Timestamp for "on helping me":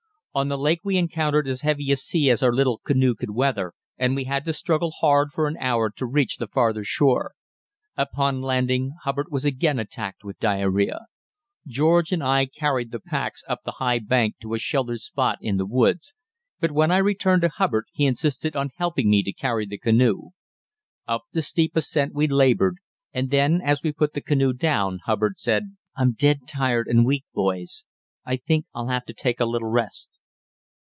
18.55-19.23